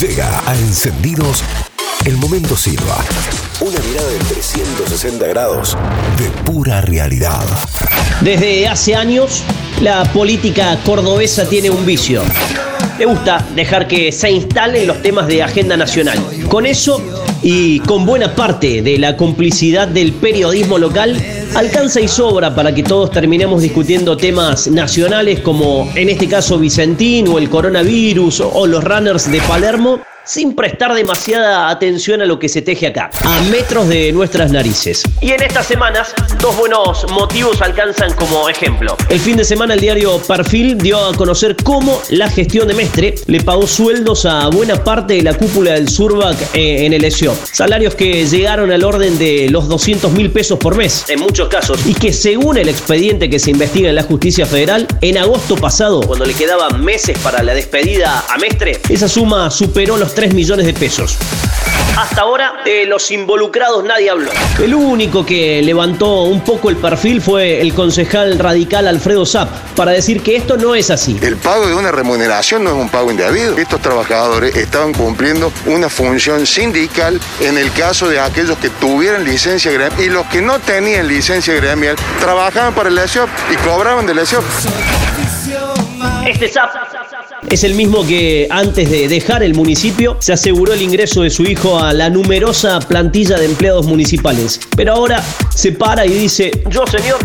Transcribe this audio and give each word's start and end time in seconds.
Llega 0.00 0.42
a 0.46 0.54
Encendidos 0.54 1.42
el 2.04 2.18
momento 2.18 2.54
Silva. 2.54 3.02
Una 3.60 3.78
mirada 3.80 4.08
de 4.08 4.18
360 4.18 5.26
grados 5.28 5.74
de 6.18 6.28
pura 6.42 6.82
realidad. 6.82 7.42
Desde 8.20 8.68
hace 8.68 8.94
años, 8.94 9.42
la 9.80 10.04
política 10.12 10.78
cordobesa 10.84 11.48
tiene 11.48 11.70
un 11.70 11.86
vicio. 11.86 12.22
Le 12.98 13.04
gusta 13.04 13.46
dejar 13.54 13.86
que 13.86 14.10
se 14.10 14.30
instalen 14.30 14.86
los 14.86 15.02
temas 15.02 15.26
de 15.26 15.42
agenda 15.42 15.76
nacional. 15.76 16.18
Con 16.48 16.64
eso 16.64 17.02
y 17.42 17.80
con 17.80 18.06
buena 18.06 18.34
parte 18.34 18.80
de 18.80 18.98
la 18.98 19.16
complicidad 19.16 19.86
del 19.86 20.12
periodismo 20.12 20.78
local, 20.78 21.14
alcanza 21.54 22.00
y 22.00 22.08
sobra 22.08 22.54
para 22.54 22.74
que 22.74 22.82
todos 22.82 23.10
terminemos 23.10 23.60
discutiendo 23.60 24.16
temas 24.16 24.68
nacionales 24.68 25.40
como 25.40 25.90
en 25.94 26.08
este 26.08 26.26
caso 26.26 26.58
Vicentín 26.58 27.28
o 27.28 27.38
el 27.38 27.50
coronavirus 27.50 28.40
o 28.40 28.66
los 28.66 28.82
runners 28.82 29.30
de 29.30 29.40
Palermo 29.42 30.00
sin 30.26 30.54
prestar 30.56 30.92
demasiada 30.92 31.70
atención 31.70 32.20
a 32.20 32.26
lo 32.26 32.38
que 32.38 32.48
se 32.48 32.60
teje 32.60 32.88
acá, 32.88 33.10
a 33.24 33.40
metros 33.42 33.88
de 33.88 34.12
nuestras 34.12 34.50
narices. 34.50 35.04
Y 35.20 35.30
en 35.30 35.42
estas 35.42 35.66
semanas, 35.66 36.12
dos 36.40 36.56
buenos 36.56 37.06
motivos 37.12 37.62
alcanzan 37.62 38.12
como 38.14 38.48
ejemplo. 38.48 38.96
El 39.08 39.20
fin 39.20 39.36
de 39.36 39.44
semana 39.44 39.74
el 39.74 39.80
diario 39.80 40.18
Perfil 40.18 40.78
dio 40.78 40.98
a 40.98 41.14
conocer 41.14 41.56
cómo 41.62 42.02
la 42.10 42.28
gestión 42.28 42.66
de 42.66 42.74
Mestre 42.74 43.14
le 43.26 43.40
pagó 43.40 43.66
sueldos 43.66 44.26
a 44.26 44.48
buena 44.48 44.82
parte 44.82 45.14
de 45.14 45.22
la 45.22 45.34
cúpula 45.34 45.72
del 45.72 45.88
Surbac 45.88 46.36
eh, 46.54 46.84
en 46.84 46.92
el 46.92 47.04
ESIO. 47.04 47.34
Salarios 47.52 47.94
que 47.94 48.26
llegaron 48.26 48.72
al 48.72 48.82
orden 48.82 49.18
de 49.18 49.48
los 49.50 49.68
200 49.68 50.10
mil 50.12 50.30
pesos 50.30 50.58
por 50.58 50.76
mes, 50.76 51.04
en 51.08 51.20
muchos 51.20 51.48
casos, 51.48 51.86
y 51.86 51.94
que 51.94 52.12
según 52.12 52.58
el 52.58 52.68
expediente 52.68 53.30
que 53.30 53.38
se 53.38 53.52
investiga 53.52 53.90
en 53.90 53.94
la 53.94 54.02
justicia 54.02 54.44
federal, 54.44 54.88
en 55.00 55.18
agosto 55.18 55.54
pasado, 55.56 56.00
cuando 56.00 56.24
le 56.24 56.34
quedaban 56.34 56.84
meses 56.84 57.16
para 57.20 57.44
la 57.44 57.54
despedida 57.54 58.24
a 58.28 58.38
Mestre, 58.38 58.80
esa 58.88 59.08
suma 59.08 59.50
superó 59.50 59.96
los 59.96 60.15
3 60.16 60.32
millones 60.32 60.64
de 60.64 60.72
pesos. 60.72 61.18
Hasta 61.96 62.22
ahora, 62.22 62.54
de 62.64 62.86
los 62.86 63.10
involucrados 63.10 63.84
nadie 63.84 64.10
habló. 64.10 64.30
El 64.58 64.74
único 64.74 65.24
que 65.24 65.62
levantó 65.62 66.22
un 66.22 66.42
poco 66.42 66.70
el 66.70 66.76
perfil 66.76 67.20
fue 67.20 67.60
el 67.60 67.74
concejal 67.74 68.38
radical 68.38 68.88
Alfredo 68.88 69.26
Zapp 69.26 69.48
para 69.74 69.92
decir 69.92 70.22
que 70.22 70.36
esto 70.36 70.56
no 70.56 70.74
es 70.74 70.90
así. 70.90 71.18
El 71.20 71.36
pago 71.36 71.66
de 71.66 71.74
una 71.74 71.92
remuneración 71.92 72.64
no 72.64 72.70
es 72.70 72.76
un 72.76 72.88
pago 72.88 73.10
indebido. 73.10 73.58
Estos 73.58 73.80
trabajadores 73.82 74.56
estaban 74.56 74.94
cumpliendo 74.94 75.52
una 75.66 75.90
función 75.90 76.46
sindical 76.46 77.20
en 77.40 77.58
el 77.58 77.70
caso 77.72 78.08
de 78.08 78.18
aquellos 78.18 78.56
que 78.56 78.70
tuvieran 78.70 79.24
licencia 79.24 79.70
gremial 79.70 80.00
y 80.00 80.08
los 80.08 80.26
que 80.26 80.40
no 80.40 80.58
tenían 80.58 81.08
licencia 81.08 81.54
gremial 81.54 81.96
trabajaban 82.20 82.74
para 82.74 82.88
el 82.88 82.96
ESIOP 82.96 83.28
y 83.52 83.56
cobraban 83.56 84.06
del 84.06 84.18
ESIOP. 84.18 84.44
Este 86.26 86.48
Zapp 86.48 86.70
es 87.48 87.62
el 87.62 87.76
mismo 87.76 88.04
que 88.04 88.48
antes 88.50 88.90
de 88.90 89.06
dejar 89.06 89.44
el 89.44 89.54
municipio 89.54 90.16
se 90.18 90.32
aseguró 90.32 90.72
el 90.72 90.82
ingreso 90.82 91.22
de 91.22 91.30
su 91.30 91.44
hijo 91.44 91.78
a 91.78 91.92
la 91.92 92.10
numerosa 92.10 92.80
plantilla 92.80 93.38
de 93.38 93.44
empleados 93.44 93.86
municipales. 93.86 94.58
Pero 94.76 94.94
ahora 94.94 95.22
se 95.54 95.70
para 95.70 96.04
y 96.04 96.10
dice, 96.10 96.50
yo 96.68 96.84
señor, 96.84 97.18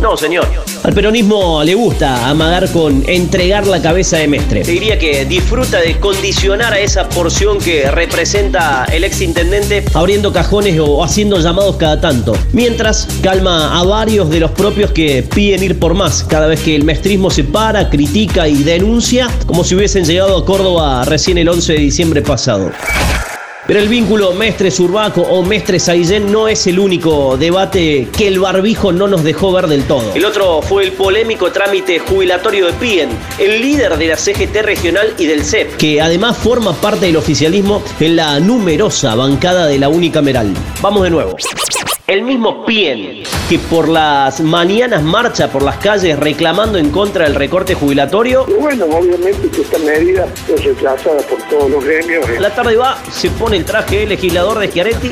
no 0.00 0.16
señor. 0.16 0.46
Al 0.82 0.92
peronismo 0.92 1.62
le 1.64 1.74
gusta 1.74 2.28
amagar 2.28 2.70
con 2.70 3.02
entregar 3.08 3.66
la 3.66 3.82
cabeza 3.82 4.18
de 4.18 4.28
Mestre. 4.28 4.62
Te 4.62 4.72
diría 4.72 4.98
que 4.98 5.24
disfruta 5.24 5.78
de 5.80 5.98
condicionar 5.98 6.72
a 6.72 6.78
esa 6.78 7.08
porción 7.08 7.58
que 7.58 7.90
representa 7.90 8.86
el 8.92 9.04
ex 9.04 9.20
intendente 9.20 9.84
abriendo 9.94 10.32
cajones 10.32 10.78
o 10.80 11.02
haciendo 11.04 11.38
llamados 11.40 11.76
cada 11.76 12.00
tanto. 12.00 12.36
Mientras 12.52 13.08
calma 13.22 13.78
a 13.78 13.84
varios 13.84 14.30
de 14.30 14.40
los 14.40 14.52
propios 14.52 14.92
que 14.92 15.22
piden 15.22 15.62
ir 15.62 15.78
por 15.78 15.94
más 15.94 16.24
cada 16.24 16.46
vez 16.46 16.60
que 16.60 16.76
el 16.76 16.84
mestrismo 16.84 17.30
se 17.30 17.44
para, 17.44 17.90
critica 17.90 18.48
y 18.48 18.62
denuncia 18.62 19.28
como 19.46 19.64
si 19.64 19.74
hubiesen 19.74 20.04
llegado 20.04 20.38
a 20.38 20.44
Córdoba 20.44 21.04
recién 21.04 21.38
el 21.38 21.48
11 21.48 21.72
de 21.72 21.78
diciembre 21.78 22.22
pasado. 22.22 22.70
Pero 23.68 23.80
el 23.80 23.88
vínculo 23.90 24.32
Mestre-Urbaco 24.32 25.20
o 25.20 25.42
Mestre-Saillén 25.42 26.32
no 26.32 26.48
es 26.48 26.66
el 26.66 26.78
único 26.78 27.36
debate 27.36 28.08
que 28.16 28.26
el 28.26 28.38
barbijo 28.38 28.92
no 28.92 29.08
nos 29.08 29.22
dejó 29.22 29.52
ver 29.52 29.66
del 29.66 29.84
todo. 29.84 30.14
El 30.14 30.24
otro 30.24 30.62
fue 30.62 30.84
el 30.84 30.92
polémico 30.92 31.52
trámite 31.52 31.98
jubilatorio 31.98 32.68
de 32.68 32.72
Pien, 32.72 33.10
el 33.38 33.60
líder 33.60 33.98
de 33.98 34.06
la 34.06 34.16
CGT 34.16 34.62
regional 34.62 35.12
y 35.18 35.26
del 35.26 35.44
CEP, 35.44 35.76
que 35.76 36.00
además 36.00 36.38
forma 36.38 36.72
parte 36.72 37.04
del 37.04 37.18
oficialismo 37.18 37.82
en 38.00 38.16
la 38.16 38.40
numerosa 38.40 39.14
bancada 39.14 39.66
de 39.66 39.78
la 39.78 39.90
unicameral. 39.90 40.54
Vamos 40.80 41.02
de 41.02 41.10
nuevo. 41.10 41.36
El 42.08 42.22
mismo 42.22 42.64
Pien, 42.64 43.22
que 43.50 43.58
por 43.58 43.86
las 43.86 44.40
mañanas 44.40 45.02
marcha 45.02 45.52
por 45.52 45.62
las 45.62 45.76
calles 45.76 46.18
reclamando 46.18 46.78
en 46.78 46.88
contra 46.88 47.24
del 47.24 47.34
recorte 47.34 47.74
jubilatorio. 47.74 48.46
Bueno, 48.58 48.86
obviamente 48.86 49.50
que 49.50 49.60
esta 49.60 49.76
medida 49.80 50.26
es 50.48 50.64
rechazada 50.64 51.20
por 51.20 51.38
todos 51.50 51.70
los 51.70 51.84
gremios. 51.84 52.24
La 52.40 52.48
tarde 52.48 52.76
va, 52.76 52.96
se 53.12 53.28
pone 53.28 53.57
el 53.58 53.64
traje 53.64 53.98
de 53.98 54.06
legislador 54.06 54.58
de 54.60 54.68
Schiaretti 54.68 55.10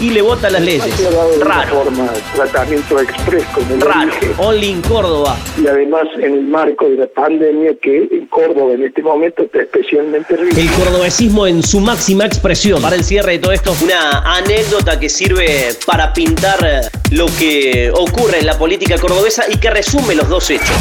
y 0.00 0.10
le 0.10 0.22
vota 0.22 0.48
las 0.48 0.62
leyes. 0.62 0.94
Raro. 1.40 1.84
Forma, 1.84 2.10
tratamiento 2.34 2.98
express, 2.98 3.44
como 3.54 3.84
Raro. 3.84 4.10
Only 4.38 4.68
in 4.68 4.82
Córdoba. 4.82 5.36
Y 5.62 5.66
además 5.66 6.04
en 6.16 6.32
el 6.32 6.44
marco 6.44 6.88
de 6.88 6.96
la 6.96 7.06
pandemia 7.06 7.74
que 7.82 8.08
en 8.10 8.26
Córdoba 8.26 8.72
en 8.72 8.84
este 8.84 9.02
momento 9.02 9.42
está 9.42 9.60
especialmente 9.60 10.36
rico. 10.36 10.56
El 10.58 10.70
cordobesismo 10.72 11.46
en 11.46 11.62
su 11.62 11.80
máxima 11.80 12.24
expresión. 12.24 12.80
Para 12.80 12.96
el 12.96 13.04
cierre 13.04 13.32
de 13.32 13.38
todo 13.40 13.52
esto, 13.52 13.74
una 13.82 14.36
anécdota 14.36 14.98
que 14.98 15.10
sirve 15.10 15.68
para 15.86 16.14
pintar 16.14 16.90
lo 17.10 17.26
que 17.38 17.92
ocurre 17.94 18.38
en 18.38 18.46
la 18.46 18.56
política 18.56 18.96
cordobesa 18.96 19.44
y 19.50 19.58
que 19.58 19.70
resume 19.70 20.14
los 20.14 20.28
dos 20.30 20.48
hechos. 20.50 20.76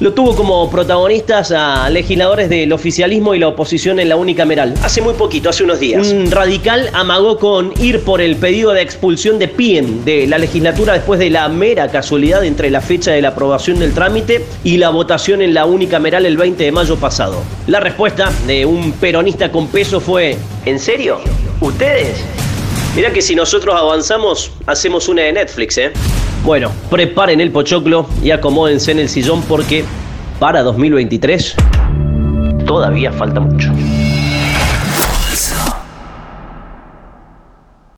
Lo 0.00 0.12
tuvo 0.12 0.36
como 0.36 0.70
protagonistas 0.70 1.50
a 1.50 1.90
legisladores 1.90 2.48
del 2.48 2.72
oficialismo 2.72 3.34
y 3.34 3.40
la 3.40 3.48
oposición 3.48 3.98
en 3.98 4.08
la 4.08 4.14
unicameral. 4.14 4.74
Hace 4.84 5.02
muy 5.02 5.14
poquito, 5.14 5.48
hace 5.48 5.64
unos 5.64 5.80
días. 5.80 6.12
Un 6.12 6.30
radical 6.30 6.88
amagó 6.92 7.36
con 7.38 7.72
ir 7.82 8.04
por 8.04 8.20
el 8.20 8.36
pedido 8.36 8.72
de 8.72 8.82
expulsión 8.82 9.40
de 9.40 9.48
PIEM 9.48 10.04
de 10.04 10.28
la 10.28 10.38
legislatura 10.38 10.92
después 10.92 11.18
de 11.18 11.30
la 11.30 11.48
mera 11.48 11.88
casualidad 11.88 12.44
entre 12.44 12.70
la 12.70 12.80
fecha 12.80 13.10
de 13.10 13.22
la 13.22 13.30
aprobación 13.30 13.80
del 13.80 13.92
trámite 13.92 14.44
y 14.62 14.76
la 14.76 14.90
votación 14.90 15.42
en 15.42 15.52
la 15.52 15.66
unicameral 15.66 16.26
el 16.26 16.36
20 16.36 16.62
de 16.62 16.70
mayo 16.70 16.94
pasado. 16.94 17.42
La 17.66 17.80
respuesta 17.80 18.30
de 18.46 18.66
un 18.66 18.92
peronista 18.92 19.50
con 19.50 19.66
peso 19.66 19.98
fue, 19.98 20.36
¿en 20.64 20.78
serio? 20.78 21.18
¿Ustedes? 21.60 22.22
Mirá 22.94 23.12
que 23.12 23.20
si 23.20 23.34
nosotros 23.34 23.74
avanzamos, 23.74 24.52
hacemos 24.66 25.08
una 25.08 25.22
de 25.22 25.32
Netflix, 25.32 25.76
¿eh? 25.78 25.92
Bueno, 26.44 26.70
preparen 26.90 27.40
el 27.40 27.50
pochoclo 27.50 28.06
y 28.22 28.30
acomódense 28.30 28.92
en 28.92 29.00
el 29.00 29.08
sillón 29.08 29.42
porque 29.42 29.84
para 30.38 30.62
2023 30.62 31.54
todavía 32.64 33.12
falta 33.12 33.40
mucho. 33.40 33.70